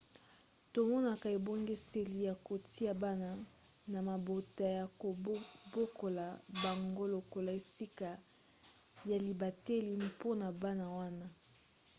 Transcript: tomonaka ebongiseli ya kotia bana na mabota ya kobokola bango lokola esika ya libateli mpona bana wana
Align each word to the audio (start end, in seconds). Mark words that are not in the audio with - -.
tomonaka 0.73 1.27
ebongiseli 1.37 2.17
ya 2.27 2.33
kotia 2.47 2.91
bana 3.03 3.29
na 3.91 3.99
mabota 4.09 4.65
ya 4.79 4.85
kobokola 5.01 6.25
bango 6.63 7.03
lokola 7.13 7.51
esika 7.59 8.09
ya 9.09 9.17
libateli 9.27 9.91
mpona 10.07 10.47
bana 10.63 10.85
wana 10.97 11.27